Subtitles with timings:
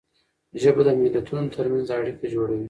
[0.61, 2.59] ژبه د ملتونو تر منځ اړیکه جوړوي.